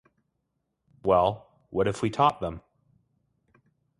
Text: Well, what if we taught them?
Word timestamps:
Well, 1.03 1.47
what 1.69 1.87
if 1.87 2.01
we 2.01 2.09
taught 2.09 2.39
them? 2.41 2.61